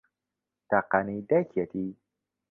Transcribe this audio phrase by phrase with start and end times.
[0.69, 1.87] تاقانەی دایکیەتی